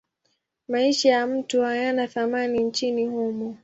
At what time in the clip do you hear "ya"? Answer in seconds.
1.09-1.27